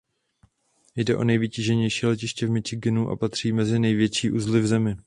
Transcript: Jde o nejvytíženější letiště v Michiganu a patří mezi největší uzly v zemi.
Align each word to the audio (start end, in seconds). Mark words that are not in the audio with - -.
Jde 0.95 1.17
o 1.17 1.23
nejvytíženější 1.23 2.05
letiště 2.05 2.47
v 2.47 2.49
Michiganu 2.51 3.09
a 3.09 3.15
patří 3.15 3.51
mezi 3.51 3.79
největší 3.79 4.31
uzly 4.31 4.59
v 4.61 4.67
zemi. 4.67 4.95